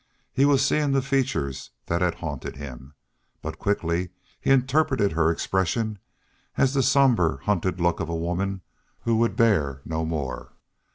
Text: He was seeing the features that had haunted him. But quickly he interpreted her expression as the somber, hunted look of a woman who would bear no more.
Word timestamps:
He 0.33 0.45
was 0.45 0.65
seeing 0.65 0.93
the 0.93 1.03
features 1.03 1.69
that 1.85 2.01
had 2.01 2.15
haunted 2.15 2.55
him. 2.55 2.95
But 3.43 3.59
quickly 3.59 4.09
he 4.39 4.49
interpreted 4.49 5.11
her 5.11 5.29
expression 5.29 5.99
as 6.57 6.73
the 6.73 6.81
somber, 6.81 7.37
hunted 7.43 7.79
look 7.79 7.99
of 7.99 8.09
a 8.09 8.15
woman 8.15 8.61
who 9.01 9.17
would 9.17 9.35
bear 9.35 9.83
no 9.85 10.03
more. 10.03 10.53